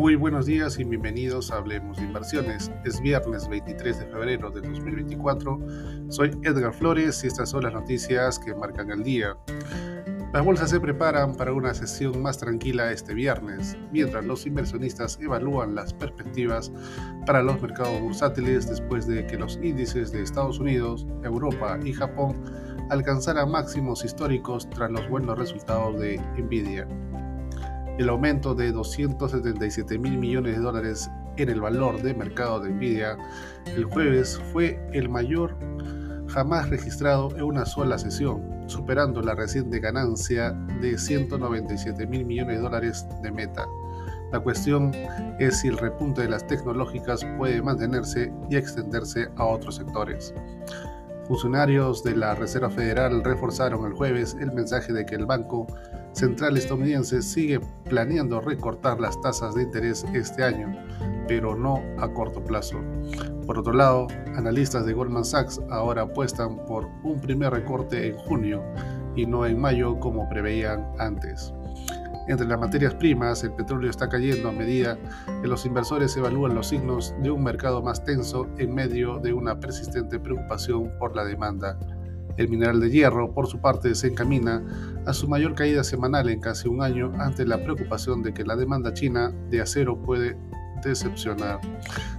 [0.00, 2.72] Muy buenos días y bienvenidos a Hablemos de Inversiones.
[2.86, 5.58] Es viernes 23 de febrero de 2024.
[6.08, 9.36] Soy Edgar Flores y estas son las noticias que marcan el día.
[10.32, 15.74] Las bolsas se preparan para una sesión más tranquila este viernes, mientras los inversionistas evalúan
[15.74, 16.72] las perspectivas
[17.26, 22.42] para los mercados bursátiles después de que los índices de Estados Unidos, Europa y Japón
[22.88, 26.88] alcanzaran máximos históricos tras los buenos resultados de Nvidia.
[28.00, 33.18] El aumento de 277 mil millones de dólares en el valor de mercado de Nvidia
[33.66, 35.54] el jueves fue el mayor
[36.28, 42.62] jamás registrado en una sola sesión, superando la reciente ganancia de 197 mil millones de
[42.62, 43.66] dólares de meta.
[44.32, 44.92] La cuestión
[45.38, 50.32] es si el repunte de las tecnológicas puede mantenerse y extenderse a otros sectores.
[51.28, 55.66] Funcionarios de la Reserva Federal reforzaron el jueves el mensaje de que el Banco
[56.12, 60.76] Central estadounidense sigue planeando recortar las tasas de interés este año,
[61.28, 62.80] pero no a corto plazo.
[63.46, 68.62] Por otro lado, analistas de Goldman Sachs ahora apuestan por un primer recorte en junio
[69.16, 71.52] y no en mayo como preveían antes.
[72.28, 74.98] Entre las materias primas, el petróleo está cayendo a medida
[75.42, 79.58] que los inversores evalúan los signos de un mercado más tenso en medio de una
[79.58, 81.76] persistente preocupación por la demanda.
[82.36, 84.62] El mineral de hierro, por su parte, se encamina
[85.06, 88.56] a su mayor caída semanal en casi un año ante la preocupación de que la
[88.56, 90.36] demanda china de acero puede
[90.84, 91.60] decepcionar.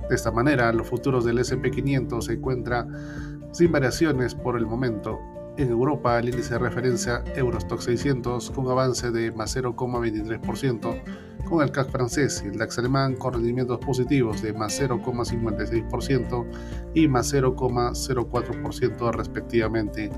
[0.09, 5.19] De esta manera, los futuros del SP500 se encuentran sin variaciones por el momento.
[5.57, 11.03] En Europa, el índice de referencia Eurostock 600 con avance de más 0,23%,
[11.43, 16.45] con el CAC francés y el DAX alemán con rendimientos positivos de más 0,56%
[16.93, 20.09] y más 0,04% respectivamente.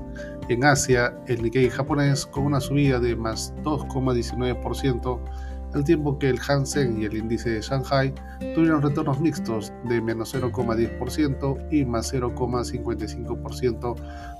[0.48, 5.20] En Asia, el Nikkei japonés con una subida de más 2,19%,
[5.74, 8.14] al tiempo que el Hansen y el índice de Shanghai
[8.54, 13.94] tuvieron retornos mixtos de menos 0,10% y más 0,55%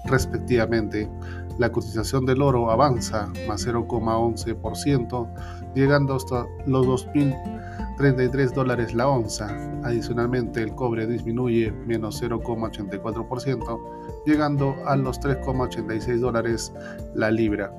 [0.06, 1.10] respectivamente.
[1.58, 9.48] La cotización del oro avanza más 0,11%, llegando hasta los 2.033 dólares la onza.
[9.82, 13.80] Adicionalmente, el cobre disminuye menos 0,84%,
[14.24, 16.72] llegando a los 3,86 dólares
[17.14, 17.70] la libra.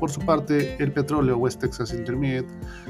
[0.00, 2.48] Por su parte, el petróleo West Texas Intermediate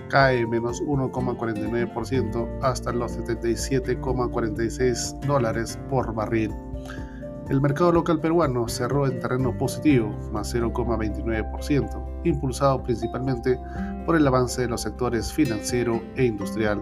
[0.08, 6.54] cae menos 1,49% hasta los 77,46 dólares por barril.
[7.48, 13.58] El mercado local peruano cerró en terreno positivo, más 0,29%, impulsado principalmente
[14.06, 16.80] por el avance de los sectores financiero e industrial.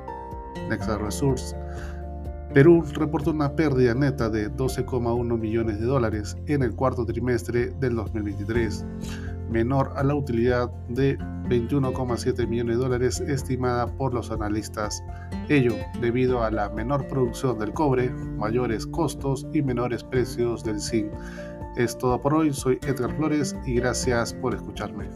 [0.68, 1.56] Nexa Resource
[2.52, 7.94] Perú reportó una pérdida neta de 12,1 millones de dólares en el cuarto trimestre del
[7.94, 8.86] 2023
[9.48, 15.02] menor a la utilidad de 21,7 millones de dólares estimada por los analistas.
[15.48, 21.10] Ello debido a la menor producción del cobre, mayores costos y menores precios del zinc.
[21.76, 25.08] Es todo por hoy, soy Edgar Flores y gracias por escucharme.